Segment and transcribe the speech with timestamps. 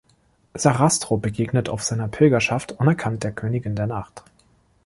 [0.55, 4.23] Sarastro begegnet auf seiner Pilgerschaft unerkannt der Königin der Nacht.